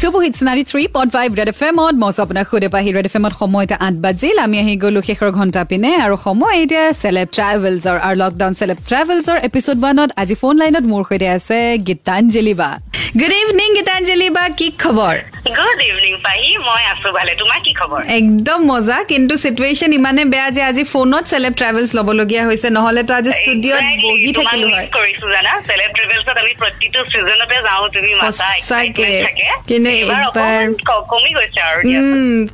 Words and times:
চুবহিট 0.00 0.36
নাৰী 0.48 0.62
three 0.70 0.82
point 0.94 1.10
five 1.16 1.28
red 1.38 1.48
F 1.52 1.60
এমত 1.68 1.94
মই 2.02 2.12
আপোনাক 2.24 2.46
সুধে 2.50 2.68
পাহি 2.74 2.90
ৰেড 2.96 3.06
এফ 3.08 3.14
এমত 3.18 3.34
সময় 3.40 3.64
এটা 3.66 3.76
আঠ 3.86 3.94
বাজিল 4.04 4.36
আমি 4.44 4.56
আহি 4.62 4.74
গলো 4.84 5.00
শেষৰ 5.08 5.30
ঘণ্টা 5.38 5.60
পিনে 5.70 5.90
আৰু 6.04 6.16
সময় 6.26 6.54
এতিয়া 6.62 6.84
চেলেব 7.02 7.26
ট্ৰেভেলছৰ 7.36 7.96
আৰু 8.06 8.16
লকডাউন 8.22 8.52
চেলেব 8.60 8.78
ট্ৰেভেলছৰ 8.88 9.36
এপিছড 9.48 9.76
ওৱানত 9.82 10.10
আজি 10.22 10.34
ফোন 10.40 10.54
লাইনত 10.60 10.84
মোৰ 10.92 11.02
সৈতে 11.08 11.28
আছে 11.36 11.58
গীতাঞ্জলি 11.88 12.54
বা। 12.60 12.70
গুড 13.20 13.32
ইভিনিং 13.42 13.68
গীতাঞ্জলি 13.78 14.28
বা 14.36 14.44
কি 14.58 14.68
খবৰ? 14.82 15.16
গুড 15.58 15.78
ইভিনিং 15.90 16.14
পাহি 16.26 16.48
মই 16.68 16.82
আছো 16.92 17.08
ভালে। 17.18 17.32
তোমাৰ 17.40 17.58
কি 17.66 17.72
খবৰ? 17.80 18.00
একদম 18.20 18.60
মজা 18.72 18.98
কিন্তু 19.12 19.34
চিটুৱেশ্যন 19.44 19.90
ইমানে 19.98 20.22
বেয়া 20.32 20.48
যে 20.56 20.62
আজি 20.70 20.84
ফোনত 20.92 21.24
চেলেব 21.32 21.52
ট্ৰেভেলছ 21.60 21.90
ল'বলগীয়া 21.98 22.42
হৈছে। 22.48 22.68
নহলেতো 22.76 23.12
আজি 23.18 23.30
ষ্টুডিঅ'ত 23.38 23.82
বহি 24.04 24.30
থাকিলো 24.38 24.66
হয়। 24.74 24.86
কৰিছো 24.98 25.26
জানা? 25.34 25.52
চেলেব 25.68 25.90
ট্ৰেভেলছত 25.96 26.36
আমি 26.42 26.52
প্ৰতিটো 26.62 27.00
ছিজনতে 27.12 27.56
যাওঁ 27.66 27.84
তুমি 27.94 28.10
কিন্তু 29.68 29.90
কমি 31.12 31.30
গৈছে 31.38 31.60
আৰু 31.68 31.78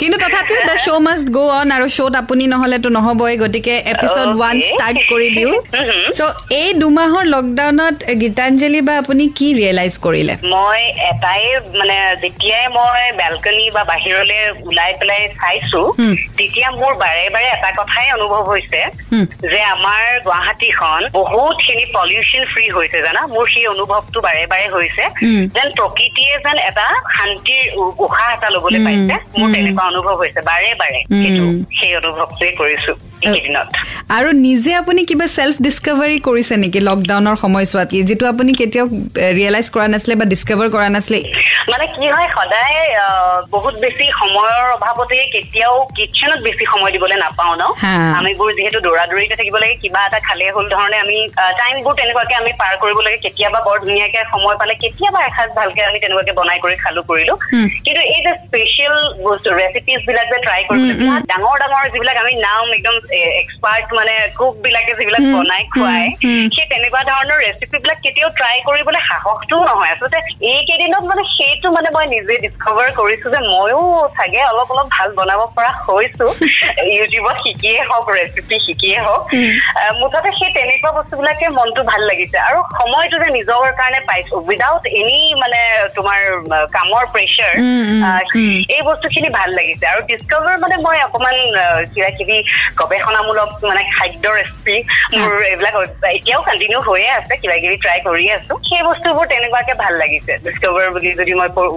কিন্তু 0.01 0.17
তথাপিও 0.25 0.61
the 0.71 0.77
show' 0.85 1.03
must 1.07 1.27
go' 1.37 1.51
on 1.59 1.69
আৰু 1.77 1.87
শ্ব'ত 1.97 2.15
আপুনি 2.23 2.45
নহলেতো 2.55 2.89
নহবই। 2.99 3.35
গতিকে 3.45 3.75
এপিছড. 3.93 4.27
ওৱান 4.37 4.57
ষ্টাৰ্ট 4.69 4.99
কৰি 5.11 5.29
দিওঁ. 5.37 5.55
চ' 6.19 6.23
এই 6.61 6.69
দুমাহৰ 6.83 7.25
লকডাউনত 7.35 7.97
গীতাঞ্জলি 8.23 8.81
বা 8.89 8.95
আপুনি 9.03 9.25
কি 9.39 9.49
ৰিয়েলাইজ 9.61 9.95
কৰিলে? 10.05 10.35
মই 10.55 10.81
এটাই 11.11 11.43
মানে 11.79 11.97
যেতিয়াই 12.23 12.67
মই 12.77 12.86
বেলকনি 12.95 13.65
বা 13.71 13.83
বাহিৰলৈ 13.85 14.41
ওলাই 14.69 14.93
পেলাই 15.01 15.23
চাইছো। 15.41 15.81
তেতিয়া 16.37 16.69
মোৰ 16.71 16.93
বাৰে 16.95 17.25
বাৰে 17.31 17.47
এটা 17.57 17.71
কথাই 17.81 18.07
অনুভৱ 18.13 18.43
হৈছে। 18.51 18.81
যে 19.53 19.61
আমাৰ 19.75 20.03
গুৱাহাটীখন 20.27 21.01
বহুত 21.13 21.57
খিনি 21.67 21.85
পলিউশ্যন 21.95 22.43
ফ্ৰী 22.53 22.67
হৈছে 22.71 22.99
জানা 23.03 23.21
মোৰ 23.27 23.45
সেই 23.49 23.67
অনুভৱটো 23.67 24.19
বাৰে 24.21 24.43
বাৰে 24.47 24.67
হৈছে। 24.69 25.05
যেন 25.57 25.69
প্ৰকৃতিয়ে 25.79 26.35
যেন 26.45 26.59
এটা 26.71 26.87
শান্তিৰ 27.17 27.65
উশাহ 28.05 28.29
এটা 28.35 28.49
লবলৈ। 28.51 28.81
পাইছে 28.87 29.17
মোৰ। 29.39 29.49
তেনেকুৱা 29.55 29.85
অনুভৱ 29.87 30.15
হৈছে 30.19 30.41
বাৰে 30.41 30.71
বাৰে। 30.75 31.01
সেইটো 31.23 31.45
সেই 31.79 31.93
অনুভৱটোৱে 31.97 32.51
কৰিছো 32.53 32.93
আৰু 34.11 34.29
নিজে 34.39 34.71
আপুনি 34.75 35.01
কিবা 35.05 35.27
চেল্ফ 35.27 35.57
ডিছকভাৰী 35.63 36.17
কৰিছে 36.21 36.55
নেকি 36.57 36.81
লকডাউনৰ 36.81 37.37
সময়ছোৱাত 37.37 37.89
যিটো 38.09 38.25
আপুনি 38.29 38.51
কেতিয়াও 38.61 38.87
ৰিয়েলাইজ 39.39 39.67
কৰা 39.71 39.87
নাছিলে 39.89 40.15
বা 40.21 40.27
ডিছকভাৰ 40.33 40.69
কৰা 40.71 40.89
নাছিলে 40.89 41.19
মানে 41.71 41.87
কি 41.87 42.07
হয় 42.15 42.29
সদায় 42.37 42.77
আহ, 42.97 43.39
বহুত 43.51 43.75
বেছি 43.75 44.05
সময়ৰ 44.21 44.65
অভাৱতে 44.77 45.19
কেতিয়াও 45.35 45.75
কিটচেনত 45.97 46.39
বেছি 46.43 46.65
সময় 46.73 46.93
দিবলৈ 46.93 47.17
নাপাওঁ 47.17 47.55
ন। 47.57 47.65
আমিবোৰ 48.19 48.49
যিহেতু 48.59 48.79
দৌৰা 48.81 49.05
দৌৰিতে 49.07 49.35
থাকিব 49.37 49.57
লাগে 49.57 49.75
কিবা 49.75 50.01
এটা 50.07 50.19
খালে 50.21 50.45
হ'ল 50.57 50.67
ধৰণে 50.69 50.97
আমি 50.99 51.17
টাইমবোৰ 51.61 51.95
তেনেকুৱাকে 52.01 52.35
আমি 52.35 52.53
পাৰ 52.61 52.75
কৰিব 52.83 52.99
লাগে 53.01 53.19
কেতিয়াবা 53.19 53.59
বৰ 53.67 53.77
ধুনীয়াকে 53.85 54.21
সময় 54.33 54.57
পালে 54.57 54.75
কেতিয়াবা 54.75 55.21
এসাঁজ 55.27 55.51
ভালকে 55.59 55.81
আমি 55.89 55.99
তেনেকুৱাকে 55.99 56.33
বনাই 56.33 56.59
কৰি 56.59 56.77
খালো 56.77 57.01
কৰিলো। 57.11 57.35
কিন্তু 57.85 58.01
এই 58.15 58.21
যে 58.27 58.33
স্পেচিয়েল 58.45 58.97
বস্তু 59.27 59.49
ৰেচিপিজ 59.61 60.01
বিলাক 60.09 60.27
যে 60.33 60.39
ট্ৰাই 60.47 60.61
উম। 60.67 61.23
ডাঙৰ 61.31 61.57
ডাঙৰ 61.63 61.85
যিবিলাক 61.93 62.17
আমি 62.17 62.33
নাম 62.47 62.65
একদম 62.73 62.95
এক্সপাৰ্ট 63.41 63.87
মানে 63.99 64.15
কুক 64.39 64.55
বিলাকে 64.65 64.93
যিবিলাক 64.99 65.25
বনাই 65.35 65.63
খুৱাই। 65.73 66.05
সেই 66.55 66.67
তেনেকুৱা 66.73 67.03
ধৰণৰ 67.11 67.39
ৰেচিপি 67.45 67.77
বিলাক 67.83 67.99
কেতিয়াও 68.05 68.31
ট্ৰাই 68.39 68.57
কৰিবলৈ 68.69 69.01
সাহসটোও 69.09 69.63
নহয়। 69.71 69.93
আচলতে 69.95 70.19
এইকেইদিনত 70.53 71.05
মানে 71.11 71.23
সেইটো 71.37 71.69
মানে 71.77 71.89
মই 71.97 72.07
নিজে 72.15 72.35
ডিছকভাৰ 72.45 72.89
কৰিছো 73.01 73.27
যে 73.35 73.41
ময়ো 73.53 73.81
চাগে 74.19 74.41
অলপ 74.51 74.69
অলপ 74.75 74.89
ভাল 74.97 75.09
বনাব 75.19 75.41
পৰা 75.57 75.71
হৈছো। 75.85 76.27
ইউটিউবত 76.97 77.37
শিকিয়ে 77.45 77.79
হওক 77.91 78.07
ৰেচিপি 78.19 78.57
শিকিয়ে 78.67 78.99
হওক। 79.07 79.23
মুঠতে 80.01 80.31
সেই 80.39 80.51
তেনেকুৱা 80.57 80.91
বস্তুবিলাকে 80.99 81.47
মনটো 81.59 81.83
ভাল 81.91 82.01
লাগিছে। 82.11 82.37
আৰু 82.49 82.59
সময়টো 82.79 83.17
যে 83.23 83.29
নিজৰ 83.39 83.73
কাৰণে 83.81 84.01
পাইছো 84.09 84.35
উইদাউট 84.49 84.85
এনি 85.01 85.19
মানে 85.43 85.61
তোমাৰ 85.97 86.19
কামৰ 86.77 87.05
প্ৰেচাৰ। 87.15 87.53
এই 88.77 88.83
বস্তুখিনি 88.83 89.29
ভাল 89.39 89.51
লাগিছে। 89.59 89.85
আৰু 89.87 90.01
ডিছকভাৰ 90.11 90.57
মানে 90.65 90.77
মই 90.87 90.99
অকমান 91.07 91.37
কিবা 91.95 92.11
কিবি 92.19 92.37
গৱেষণামূলক 92.97 93.49
মানে 93.63 93.83
খাদ্য 93.91 94.25
ৰেচিপি 94.37 94.77
মোৰ 95.15 95.33
এইবিলাক 95.45 95.75
এতিয়াও 96.11 96.41
কণ্টিনিউ 96.43 96.81
হৈয়ে 96.81 97.11
আছে 97.11 97.35
কিবা 97.37 97.57
কিবি 97.57 97.77
ট্ৰাই 97.77 97.99
কৰি 98.01 98.25
আছো। 98.31 98.53
সেই 98.69 98.83
বস্তুবোৰ 98.83 99.25
তেনেকুৱাকে 99.27 99.75
ভাল 99.75 99.93
লাগিছে 99.95 100.33
ডিছকভাৰ 100.45 100.87
বুলি 100.93 101.11
যদি 101.15 101.33
মই 101.35 101.49
ক- 101.49 101.75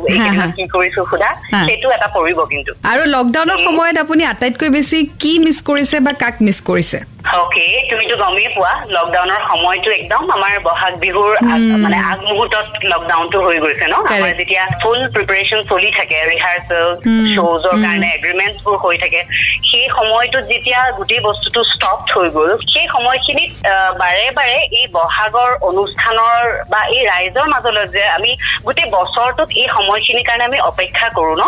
কৰিছো 0.74 1.02
সোধা। 1.12 1.30
সেইটো 1.66 1.88
এটা 1.92 2.08
পৰিব 2.08 2.40
কিন্তু। 2.46 2.72
আৰু 2.84 3.04
লকডাউনৰ 3.06 3.58
সময়ত 3.64 3.98
আপুনি 3.98 4.24
আটাইতকৈ 4.26 4.70
বেছি 4.70 4.98
কি 5.20 5.34
মিছ 5.40 5.58
কৰিছে 5.64 5.98
বা 6.00 6.12
কাক 6.14 6.36
মিছ 6.42 6.58
কৰিছে? 6.62 7.00
অকে 7.24 7.66
তুমিতো 7.90 8.16
গমেই 8.18 8.50
পোৱা 8.56 8.74
লকডাউনৰ 8.96 9.42
সময়টো 9.50 9.90
একদম 9.92 10.24
আমাৰ 10.32 10.54
বহাগ 10.64 10.94
বিহুৰ 11.00 11.32
আগ- 11.46 11.78
মানে 11.80 11.98
আগমুহূৰ্তত 12.12 12.68
লকডাউনটো 12.84 13.38
হৈ 13.46 13.58
গৈছে 13.60 13.86
ন 13.88 13.96
আমাৰ. 13.96 14.32
যেতিয়া 14.40 14.64
ফুল 14.82 15.00
প্ৰিপাৰেচন 15.16 15.60
চলি 15.70 15.90
থাকে 15.92 16.18
ৰিহাৰ্চেল 16.32 16.86
শ্ব'জৰ। 17.34 17.76
কাৰণে 17.84 18.08
এগ্ৰিমেণ্ট 18.14 18.56
বোৰ 18.66 18.78
হৈ 18.84 18.96
থাকে 18.98 19.22
সেই 19.70 19.86
সময়টোত 19.90 20.44
যেতিয়া 20.52 20.80
গোটেই 20.98 21.20
বস্তুটো 21.20 21.60
ষ্টপ 21.64 22.00
হৈ 22.16 22.28
গ'ল 22.30 22.50
সেই 22.74 22.86
সময়খিনিত 22.88 23.52
বাৰে 24.00 24.26
বাৰে 24.32 24.58
এই 24.80 24.86
বহাগৰ 24.92 25.50
অনুষ্ঠানৰ 25.62 26.42
বা 26.70 26.80
এই 26.88 27.02
ৰাইজৰ 27.08 27.46
মাজলৈ 27.48 27.86
যে 27.88 28.04
আমি 28.10 28.32
গোটেই 28.66 28.88
বছৰটোত 28.92 29.50
এই 29.54 29.68
সময়খিনিৰ 29.68 30.26
কাৰণে 30.26 30.44
আমি 30.46 30.60
অপেক্ষা 30.72 31.08
কৰো 31.10 31.34
ন। 31.36 31.44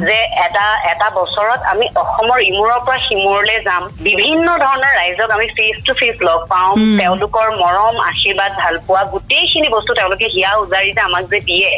যে 0.00 0.18
এটা 0.46 0.66
এটা 0.92 1.06
বছৰত 1.10 1.60
আমি 1.72 1.86
অসমৰ 1.96 2.38
ইমূৰৰ 2.40 2.78
পৰা 2.86 2.98
সিমূৰলৈ 3.08 3.56
যাম 3.68 3.82
বিভিন্ন 4.00 4.46
ধৰণৰ 4.58 4.92
ৰাইজক 5.16 5.30
আমি 5.36 5.46
ফেচ 5.56 5.76
টু 5.86 5.92
ফেচ 6.00 6.16
লগ 6.28 6.40
পাওঁ। 6.52 6.72
তেওঁলোকৰ 7.00 7.46
মৰম 7.62 7.94
আশীৰ্বাদ 8.10 8.52
ভাল 8.62 8.74
পোৱা 8.86 9.02
গোটেইখিনি 9.14 9.68
বস্তু 9.76 9.90
তেওঁলোকে 9.98 10.26
হিয়া 10.34 10.50
উজাৰি 10.62 10.90
যে 10.96 11.02
আমাক 11.08 11.24
যে 11.32 11.40
দিয়ে। 11.48 11.70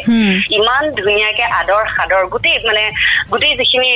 ইমান 0.57 0.83
ধুনীয়াকে 0.99 1.45
আদৰ 1.59 1.83
সাদৰ 1.95 2.23
গোটেই 2.33 2.57
মানে 2.67 2.83
গোটেই 3.31 3.53
যিখিনি 3.59 3.91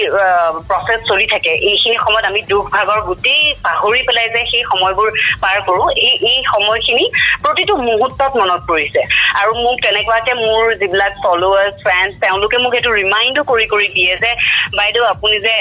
প্ৰচেছ 0.69 0.99
চলি 1.09 1.25
থাকে 1.33 1.51
এইখিনি 1.69 1.97
সময়ত 2.05 2.25
আমি 2.31 2.41
দুখ 2.51 2.65
ভাগৰ 2.75 2.99
গোটেই 3.09 3.41
পাহৰি 3.65 4.01
পেলাই 4.07 4.27
যে 4.35 4.41
সেই 4.51 4.63
সময়বোৰ 4.71 5.09
পাৰ 5.43 5.57
কৰো 5.67 5.83
এই 6.07 6.13
এই 6.31 6.37
সময়খিনি 6.53 7.05
প্ৰতিটো 7.43 7.73
মুহূৰ্তত 7.87 8.31
মনত 8.41 8.61
পৰিছে 8.71 9.01
আৰু 9.41 9.51
মোক 9.63 9.75
তেনেকুৱাকে 9.85 10.33
মোৰ 10.43 10.63
যিবিলাক 10.81 11.13
ফলোৱাৰ্ছ 11.23 11.75
ফ্ৰেণ্ডছ 11.83 12.13
তেওঁলোকে 12.23 12.57
মোক 12.63 12.73
এইটো 12.79 12.91
ৰিমাইণ্ডো 13.01 13.41
কৰি 13.51 13.65
কৰি 13.73 13.87
দিয়ে 13.97 14.13
যে 14.23 14.31
বাইদেউ 14.77 15.03
আপুনি 15.13 15.35
যে 15.45 15.55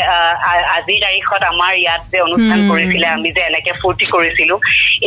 আজিৰ 0.76 0.98
তাৰিখত 1.04 1.42
আমাৰ 1.52 1.72
ইয়াত 1.82 2.02
যে 2.12 2.18
অনুষ্ঠান। 2.28 2.58
কৰিছিলে 2.70 3.06
আমি 3.16 3.30
যে 3.36 3.42
এনেকে 3.50 3.71
ফূৰ্তি 3.80 4.06
কৰিছিলো 4.14 4.54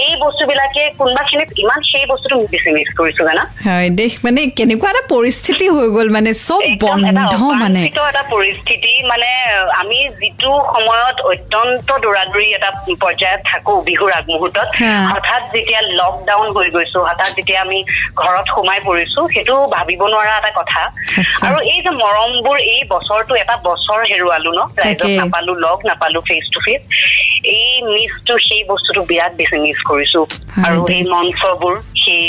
এই 0.05 0.13
বস্তুবিলাকে 0.15 0.83
কোনোবাখিনিত 0.97 1.49
ইমান 1.57 1.79
সেই 1.91 2.05
বস্তুটো 2.05 2.35
বেছি 2.53 2.69
মিছ 2.71 2.89
কৰিছো 2.99 3.21
জানা 3.29 3.43
হয় 3.67 3.89
দেশ 4.01 4.13
মানে 4.25 4.41
কেনেকুৱা 4.57 4.89
এটা 4.89 5.03
পৰিস্থিতি 5.09 5.65
হৈ 5.75 5.87
গ'ল 5.95 6.07
মানে 6.09 6.31
চব 6.47 6.61
বন্ধ 6.79 7.05
মানে 7.63 7.81
এটা 8.09 8.23
পৰিস্থিতি 8.29 8.91
মানে 9.11 9.29
আমি 9.81 9.99
যিটো 10.19 10.51
সময়ত 10.73 11.17
অত্যন্ত 11.31 11.87
দৌৰা-দৌৰি 12.03 12.47
এটা 12.53 12.69
পৰ্যায়ত 13.03 13.41
থাকো 13.45 13.73
বিহুৰ 13.87 14.11
আগমুহূৰ্তত। 14.11 14.67
হঠাৎ 15.13 15.41
যেতিয়া 15.53 15.81
লকডাউন 16.01 16.47
হৈ 16.55 16.67
গৈছো 16.69 16.99
হঠাৎ 17.09 17.29
যেতিয়া 17.37 17.59
আমি 17.61 17.79
ঘৰত 18.15 18.45
সোমাই 18.55 18.79
পৰিছো 18.79 19.19
সেইটো 19.33 19.55
ভাবিব 19.75 20.01
নোৱাৰা 20.13 20.33
এটা 20.37 20.51
কথা। 20.51 20.81
আৰু 21.47 21.57
এই 21.73 21.79
যে 21.85 21.91
মৰমবোৰ 22.01 22.57
এই 22.73 22.81
বছৰটো 22.89 23.33
এটা 23.35 23.55
বছৰ 23.63 23.99
হেৰুৱালো 24.11 24.51
ন 24.51 24.61
ৰাইজক। 24.77 25.09
নাপালো 25.15 25.53
লগ 25.65 25.77
নাপালো 25.85 26.19
ফেচ 26.21 26.45
টু 26.53 26.59
ফেচ 26.65 26.81
এই 27.53 27.73
মিছটো 27.85 28.33
সেই 28.37 28.61
বস্তুটো 28.67 29.01
বিৰাট 29.09 29.31
বেছি 29.35 29.57
মিছ 29.59 29.79
কৰিছো 29.85 30.21
আৰু। 30.65 30.79
এই 30.89 31.03
মঞ্চবোৰ 31.09 31.75
সেই 32.05 32.23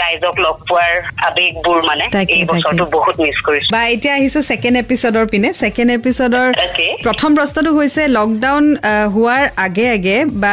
ৰাইজক 0.00 0.34
লগ 0.44 0.56
পোৱাৰ 0.68 0.92
আৱেগবোৰ 1.28 1.78
মানে 1.90 2.04
তাকে, 2.16 2.32
এই 2.34 2.42
তাকে। 2.42 2.50
বছৰটো 2.50 2.84
বহুত 2.96 3.16
মিছ 3.24 3.38
কৰিছো। 3.46 3.68
বা 3.74 3.80
এতিয়া 3.94 4.14
আহিছো 4.18 4.40
ছেকেণ্ড 4.50 4.76
এপিছডৰ 4.84 5.24
পিনে। 5.32 5.48
ছেকেণ্ড 5.62 5.90
এপিছডৰ 5.98 6.48
Okay. 6.66 6.90
প্ৰথম 7.06 7.30
প্ৰশ্নটো 7.38 7.70
হৈছে 7.78 8.02
লকডাউন 8.18 8.64
হোৱাৰ 9.14 9.42
আগে 9.66 9.86
আগে 9.96 10.16
বা 10.42 10.52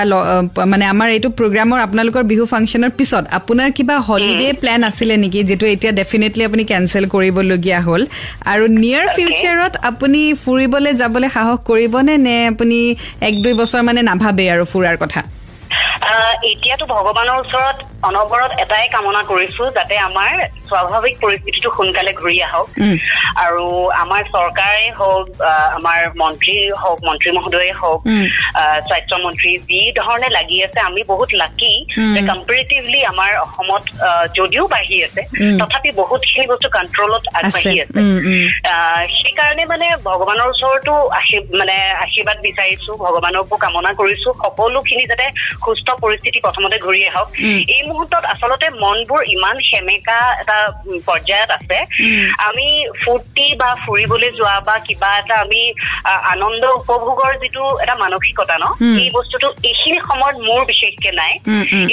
মানে 0.72 0.86
আমাৰ 0.94 1.08
এইটো 1.16 1.30
প্ৰগ্ৰামৰ 1.40 1.80
আপোনালোকৰ 1.88 2.24
বিহু 2.32 2.46
ফাংচনৰ 2.54 2.92
পিছত 3.00 3.24
আপোনাৰ 3.40 3.70
কিবা 3.78 3.96
হলিডে 4.08 4.50
প্লেন 4.62 4.82
আছিলে 4.90 5.16
নেকি 5.24 5.40
যিটো 5.50 5.66
এতিয়া 5.74 5.92
ডেফিনেটলি 6.02 6.44
আপুনি 6.50 6.64
কেনচেল 6.72 7.06
কৰিবলগীয়া 7.16 7.80
হ'ল? 7.88 8.02
আৰু 8.52 8.64
নিয়াৰ 8.84 9.06
ফিউচাৰত 9.18 9.74
আপুনি 9.90 10.22
ফুৰিবলৈ 10.44 10.94
যাবলৈ 11.02 11.30
সাহস 11.36 11.58
কৰিবনে 11.70 12.14
নে 12.26 12.36
আপুনি 12.54 12.80
এক 13.28 13.36
দুই 13.44 13.54
বছৰ 13.60 13.82
মানে 13.90 14.02
নাভাবে 14.10 14.44
আৰু 14.54 14.64
ফুৰাৰ 14.74 14.98
কথা? 15.04 15.22
এতিয়াতো 16.52 16.86
ভগৱানৰ 16.94 17.38
ওচৰত 17.44 17.78
অনবৰত 18.10 18.52
এটাই 18.64 18.86
কামনা 18.96 19.22
কৰিছো 19.32 19.64
যাতে 19.78 19.96
আমাৰ 20.10 20.34
স্বাভাৱিক 20.70 21.16
পৰিস্থিতিটো 21.24 21.70
সোনকালে 21.78 22.12
ঘূৰি 22.22 22.38
আহক। 22.48 22.68
আৰু 23.46 23.66
আমাৰ 24.04 24.22
চৰকাৰে 24.36 24.86
হওক 25.00 25.28
আমাৰ 25.78 26.00
মন্ত্ৰী 26.22 26.56
হওক 26.82 27.00
মন্ত্ৰী 27.08 27.30
মহোদয়ে 27.38 27.72
হওক 27.82 28.00
স্বাস্থ্য 28.88 29.16
মন্ত্ৰী 29.26 29.52
যি 29.70 29.82
ধৰণে 30.00 30.30
লাগি 30.38 30.58
আছে 30.68 30.80
আমি 30.90 31.02
বহুত 31.12 31.30
লাকি। 31.42 31.74
যে 32.16 32.22
কম্পেৰেটিভলি 32.32 33.00
আমাৰ 33.12 33.32
অসমত 33.46 33.84
যদিও 34.38 34.64
বাঢ়ি 34.74 34.98
আছে। 35.08 35.22
তথাপি 35.60 35.90
বহুতখিনি 36.02 36.46
বস্তু 36.52 36.68
কণ্ট্ৰলত 36.78 37.24
আগবাঢ়ি 37.40 37.76
আছে 37.84 38.00
সেইকাৰণে 39.18 39.64
মানে 39.74 39.88
ভগৱানৰ 40.08 40.48
ওচৰতো 40.54 40.94
মানে 41.60 41.76
আশীৰ্বাদ 42.06 42.38
বিচাৰিছো 42.48 42.92
ভগৱানকো 43.06 43.56
কামনা 43.64 43.92
কৰিছো 44.00 44.30
সকলোখিনি 44.44 45.04
যাতে 45.12 45.26
সুস্থ 45.66 45.88
পৰিস্থিতি 46.04 46.38
প্ৰথমতে 46.46 46.78
ঘূৰি 46.86 47.02
আহক। 47.10 47.28
এই 47.76 47.82
মুহূৰ্তত 47.92 48.24
আচলতে 48.34 48.68
মনবোৰ 48.84 49.22
ইমান 49.36 49.56
সেমেকা 49.70 50.20
এটা 50.42 50.58
পৰ্যায়ত 51.08 51.50
আছে। 51.58 51.78
আমি 52.50 52.68
ফূৰ্তি 53.02 53.48
বা 53.62 53.70
ফুৰিবলৈ 53.84 54.30
যোৱা 54.40 54.56
বা 54.68 54.76
কিবা 54.88 55.10
এটা 55.18 55.36
আমি 55.46 55.62
আনন্দ 56.34 56.64
উপভোগৰ 56.80 57.32
যিটো 57.42 57.64
এটা 57.84 57.96
মানসিকতা 58.04 58.56
ন 58.64 58.66
এই 59.02 59.10
বস্তুটো 59.18 59.48
এইখিনি 59.70 60.00
সময়ত 60.10 60.38
মোৰ 60.48 60.62
বিশেষকে 60.72 61.12
নাই। 61.12 61.34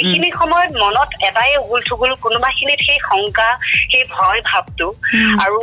এইখিনি 0.01 0.29
সময়ত 0.41 0.71
মনত 0.83 1.09
এটাই 1.29 1.51
উগুল 1.57 1.81
থুগুল 1.89 2.11
কোনোবাখিনিত 2.25 2.81
সেই 2.87 2.99
শংকা 3.09 3.49
সেই 3.91 4.05
ভয় 4.15 4.41
ভাৱটো 4.51 4.87
আৰু 5.45 5.59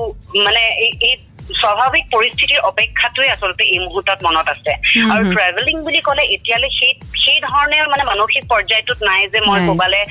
মানে 0.46 0.64
এই 0.88 1.14
স্বাভাৱিক 1.53 2.06
পৰিস্থিতিৰ 2.13 2.59
অপেক্ষাটোৱে 2.71 3.30
আচলতে 3.30 3.63
এই 3.63 3.80
মুহূৰ্তত 3.80 4.19
মনত 4.27 4.47
আছে। 4.50 4.74
আৰু 5.13 5.24
ট্ৰেভেলিং 5.36 5.75
বুলি 5.86 6.01
ক'লে 6.01 6.24
এতিয়ালৈ 6.36 6.69
সেই 6.80 6.94
সেই 7.25 7.39
ধৰণে 7.39 7.77
মানে 7.94 8.03
মানসিক 8.03 8.44
পৰ্যায়টোত 8.51 9.00
নাই 9.09 9.21
যে 9.33 9.39
মই 9.47 9.59
ক'বালে 9.69 10.01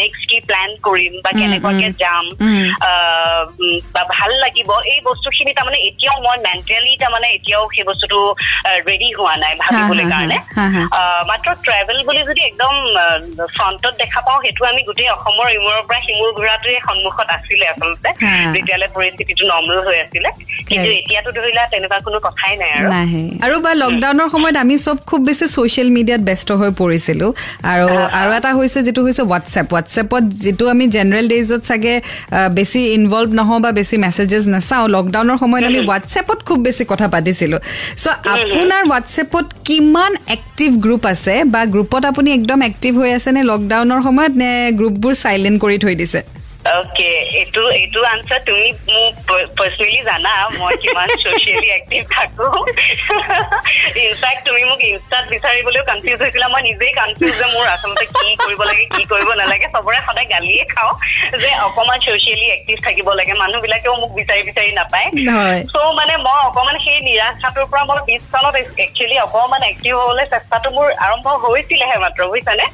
নেক্সট 0.00 0.22
কি 0.30 0.38
প্লেন 0.48 0.70
কৰিম 0.86 1.12
বা 1.24 1.30
কেনেকুৱাকে 1.40 1.88
যাম 2.02 2.24
বা 3.94 4.02
ভাল 4.16 4.30
লাগিব 4.44 4.70
এই 4.92 5.00
বস্তুখিনি 5.08 5.52
তাৰমানে 5.52 5.78
এতিয়াও 5.88 6.18
মই 6.26 6.36
মেণ্টেলি 6.48 6.92
তাৰমানে 7.02 7.28
এতিয়াও 7.36 7.64
সেই 7.74 7.84
বস্তুটো 7.90 8.18
ৰেডি 8.88 9.08
হোৱা 9.18 9.34
নাই 9.36 9.54
ভাবিবলৈ 9.62 10.04
কাৰণে। 10.12 10.38
মাত্ৰ 11.30 11.48
ট্ৰেভেল 11.66 11.98
বুলি 12.08 12.22
যদি 12.30 12.40
একদম 12.40 12.74
ফ্ৰণ্টত 13.56 13.94
দেখা 14.02 14.20
পাওঁ 14.26 14.40
সেইটো 14.44 14.62
আমি 14.72 14.82
গোটেই 14.82 15.08
অসমৰ 15.16 15.46
ইমূৰৰ 15.58 15.82
পৰা 15.88 16.00
সিমূৰ 16.06 16.30
ঘূৰাটোৱে 16.38 16.78
সন্মুখত 16.88 17.28
আছিলে 17.36 17.66
আচলতে। 17.66 18.08
যেতিয়ালৈ 18.54 18.88
পৰিস্থিতিটো 18.96 19.42
নৰ্মেল 19.52 19.80
হৈ 19.88 19.98
আছিলে। 20.00 20.29
আৰু। 23.44 23.56
বা 23.64 23.72
লকডাউনৰ 23.82 24.28
সময়ত 24.34 24.56
আমি 24.64 24.74
চব 24.86 24.98
খুব 25.08 25.20
বেছি 25.28 25.46
ছচিয়েল 25.54 25.88
মিডিয়াত 25.96 26.22
ব্যস্ত 26.28 26.48
হৈ 26.60 26.70
পৰিছিলো। 26.80 27.26
আৰু 27.72 27.88
আৰু 28.20 28.30
এটা 28.38 28.50
হৈছে 28.58 28.78
যিটো 28.86 29.00
হৈছে 29.06 29.22
হোৱাটছএপ 29.28 29.66
হোৱাটছএপত 29.72 30.22
যিটো 30.44 30.64
আমি 30.74 30.84
জেনেৰেল 30.96 31.26
ডেইজত 31.32 31.60
চাগে 31.68 31.94
বেছি 32.56 32.80
ইনভলভ 32.98 33.30
নহওঁ 33.38 33.60
বা 33.64 33.70
বেছি 33.78 33.96
মেছেজেছ 34.04 34.44
নাচাওঁ 34.54 34.86
লকডাউনৰ 34.96 35.36
সময়ত 35.42 35.64
আমি 35.70 35.80
হোৱাটছএপত 35.88 36.38
খুব 36.48 36.58
বেছি 36.66 36.82
কথা 36.92 37.06
পাতিছিলো। 37.14 37.56
চ' 38.02 38.06
আপোনাৰ 38.34 38.82
হোৱাটছএপত 38.90 39.46
কিমান 39.68 40.12
এক্টিভ 40.36 40.70
গ্ৰুপ 40.84 41.02
আছে 41.12 41.34
বা 41.54 41.60
গ্ৰুপত 41.74 42.02
আপুনি 42.12 42.28
একদম 42.38 42.58
এক্টিভ 42.70 42.92
হৈ 43.00 43.10
আছে 43.18 43.30
নে 43.36 43.42
লকডাউনৰ 43.50 44.00
সময়ত 44.06 44.32
নে 44.42 44.50
গ্ৰুপবোৰ 44.78 45.12
চাইলেণ্ট 45.24 45.56
কৰি 45.64 45.78
থৈ 45.84 45.94
দিছে? 46.02 46.20
অকে 46.60 47.10
এইটো 47.40 47.62
এইটো 47.72 48.00
আনচাৰ 48.04 48.40
তুমি 48.46 48.66
মোক 48.88 49.14
পাৰ্চনেলি 49.58 50.00
জানা 50.04 50.32
মই 50.58 50.74
কিমান 50.76 51.08
ছচিয়েলি 51.22 51.68
এক্টিভ 51.70 52.02
থাকো 52.10 52.46
ইনফেক্ট 54.00 54.40
তুমি 54.46 54.62
মোক 54.64 54.80
ইনষ্টাত 54.82 55.24
বিচাৰিবলৈও 55.30 55.84
কনফিউজ 55.90 56.18
হৈছিলা 56.22 56.48
মই 56.48 56.62
নিজেই 56.62 56.92
কনফিউজ 56.92 57.34
যে 57.40 57.46
মোৰ 57.54 57.66
আচলতে 57.66 58.04
কি 58.08 58.28
কৰিব 58.36 58.60
লাগে 58.62 58.84
কি 58.86 59.02
কৰিব 59.04 59.30
নালাগে 59.32 59.68
চবৰে 59.74 59.98
সদায় 60.06 60.28
গালিয়ে 60.34 60.64
খাওঁ 60.64 60.92
যে 61.38 61.50
অকমান 61.68 61.98
ছচিয়েলি 61.98 62.46
এক্টিভ 62.50 62.76
থাকিব 62.84 63.08
লাগে 63.12 63.34
মানুহবিলাকেও 63.34 63.94
মোক 63.96 64.12
বিচাৰি 64.14 64.42
বিচাৰি 64.42 64.70
নাপায় 64.72 65.08
চ' 65.72 65.94
মানে 65.94 66.14
মই 66.16 66.38
অকমান 66.48 66.76
সেই 66.84 66.98
নিৰাশাটোৰ 67.00 67.66
পৰা 67.70 67.82
মই 67.84 67.98
বিশ 68.06 68.22
চনত 68.32 68.54
একচুৱেলি 68.84 69.16
অকমান 69.18 69.62
এক্টিভ 69.62 69.92
হবলৈ 70.00 70.26
চেষ্টাটো 70.26 70.68
মোৰ 70.70 70.86
আৰম্ভ 71.06 71.26
হৈছিলেহে 71.44 71.96
মাত্ৰ 71.98 72.20
বুজিছানে 72.26 72.64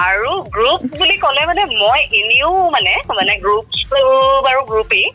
আৰু 0.00 0.30
গ্ৰুপ 0.54 0.80
বুলি 0.98 1.16
ক'লে 1.16 1.42
মানে 1.46 1.62
মই 1.74 2.00
এনেও 2.20 2.52
মানে 2.70 2.92
মানে 3.14 3.32
গ্ৰুপটো 3.36 4.00
বাৰু 4.46 4.60
গ্ৰুপেই 4.70 5.06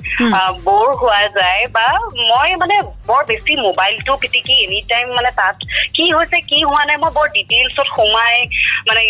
বৰ 0.66 0.88
হোৱা 1.02 1.22
যায় 1.36 1.64
বা 1.70 1.88
মই 2.22 2.50
মানে 2.56 2.76
বৰ 3.08 3.22
বেছি 3.26 3.56
মোবাইলটো 3.60 4.12
পিটিকি 4.22 4.54
এনি 4.64 4.80
টাইম 4.90 5.06
মানে 5.14 5.32
তাত 5.32 5.56
কি 5.94 6.06
হৈছে 6.12 6.38
কি 6.42 6.60
হোৱা 6.64 6.84
নাই 6.86 6.98
মই 6.98 7.12
বৰ 7.12 7.28
ডিটেইলছত 7.30 7.88
সোমাই 7.96 8.36
মানে 8.90 9.02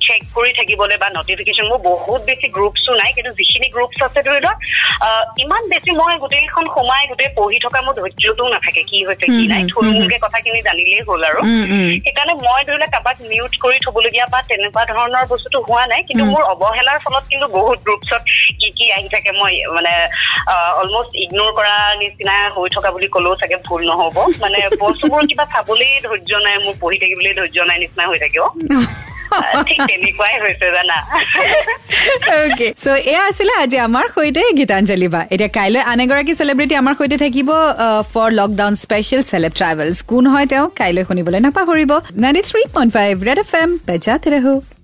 চেক 0.00 0.20
কৰি 0.34 0.50
থাকিবলৈ 0.52 0.96
বা 0.96 1.08
নটিফিকেশ্যন 1.10 1.66
মোৰ 1.66 1.80
বহুত 1.84 2.20
বেছি 2.22 2.46
গ্ৰুপছো 2.48 2.90
নাই 3.00 3.10
কিন্তু 3.12 3.32
যিখিনি 3.32 3.68
গ্ৰুপছ 3.68 3.98
আছে 4.02 4.20
ধৰি 4.22 4.40
লওক 4.40 4.58
ইমান 5.44 5.62
বেছি 5.68 5.90
মই 5.92 6.14
গোটেইখন 6.18 6.64
সোমাই 6.76 7.02
গোটেই 7.06 7.30
পঢ়ি 7.38 7.58
থকা 7.58 7.78
মোৰ 7.86 7.94
ধৈৰ্যটোও 7.98 8.48
নাথাকে 8.48 8.82
কি 8.82 8.98
হৈছে 9.04 9.26
কি 9.26 9.44
নাই 9.46 9.62
থুলমূলকে 9.72 10.18
কথাখিনি 10.18 10.60
জানিলেই 10.62 11.02
হ'ল 11.08 11.22
আৰু। 11.24 11.40
সেইকাৰণে 12.04 12.34
মই 12.36 12.60
ধৰি 12.64 12.78
লওক 12.78 12.90
কাৰোবাক 12.92 13.16
মিউট 13.30 13.52
কৰি 13.56 13.78
থবলগীয়া 13.86 14.26
বা 14.26 14.40
তেনেকুৱা 14.48 14.82
ধৰণৰ 14.90 15.24
বস্তুটো 15.32 15.58
হোৱা 15.68 15.84
নাই 15.86 16.02
কিন্তু 16.02 16.24
মোৰ 16.24 16.42
অৱহেলাৰ 16.52 16.98
ফলত 17.04 17.24
কিন্তু 17.30 17.46
বহুত 17.48 17.78
গ্ৰুপছত 17.86 18.22
কি 18.60 18.68
কি 18.76 18.86
আহি 18.96 19.08
থাকে 19.14 19.30
মই 19.40 19.54
মানে 19.76 19.92
অলমষ্ট 20.80 21.12
ইগনোৰ 21.24 21.50
কৰা 21.58 21.76
নিচিনা 22.02 22.34
হৈ 22.56 22.68
থকা 22.74 22.90
বুলি 22.94 23.08
কলেও 23.14 23.34
চাগে 23.40 23.56
ভুল 23.66 23.82
নহব। 23.90 24.16
মানে 24.42 24.58
বস্তুবোৰ 24.82 25.22
কিবা 25.30 25.44
চাবলেই 25.54 25.94
ধৈৰ্য 26.06 26.32
নাই 26.46 26.56
মোৰ 26.64 26.74
পঢ়ি 26.80 26.96
থাকিবলৈ 27.02 27.32
ধৈৰ্য 27.40 27.58
নাই 27.68 27.78
নিচিনা 27.82 28.04
হৈ 28.10 28.18
থাকিব 28.24 28.44
গীতাঞ্জলি 34.58 35.08
বা। 35.14 35.20
এতিয়া 35.34 35.50
কাইলৈ 35.58 35.80
আন 35.90 35.98
এগৰাকী 36.00 36.32
চেলিব্ৰিটি 36.40 36.74
আমাৰ 36.82 36.94
সৈতে 36.98 37.16
থাকিব 37.24 37.48
ফৰ 38.12 38.28
লকডাউন 38.40 38.74
স্পেচিয়েল 38.84 39.22
চেলেব 39.32 39.52
কোন 40.10 40.24
হয় 40.26 40.46
তেওঁ? 40.52 40.66
কাইলৈ 40.80 41.02
শুনিবলৈ 41.08 41.40
নাপাহৰিব। 41.46 41.92
Ninety 42.22 42.42
three 42.50 42.62
point 42.74 42.90
five 42.96 43.12
red 43.28 43.38
F 43.44 43.50
M 43.62 44.75